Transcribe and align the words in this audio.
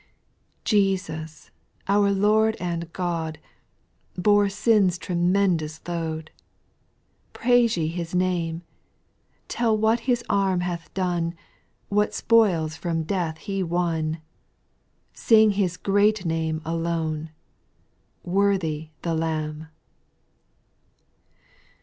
Jesus, 0.65 1.51
our 1.87 2.09
Lord 2.11 2.57
and 2.59 2.91
God, 2.91 3.37
Bore 4.17 4.49
sin's 4.49 4.97
tremendous 4.97 5.79
load; 5.87 6.31
Praise 7.33 7.77
ye 7.77 7.87
His 7.87 8.15
name: 8.15 8.63
Tell 9.47 9.77
what 9.77 9.99
His 10.09 10.23
arm 10.27 10.61
hath 10.61 10.91
done, 10.95 11.35
What 11.89 12.15
spoils 12.15 12.75
from 12.75 13.03
death 13.03 13.37
He 13.37 13.61
won; 13.61 14.19
Sing 15.13 15.51
His 15.51 15.77
great 15.77 16.25
name 16.25 16.63
alone;" 16.65 17.29
Worthy 18.23 18.89
the 19.03 19.13
Lamb 19.13 19.61
I" 19.61 19.65
3. 19.65 19.71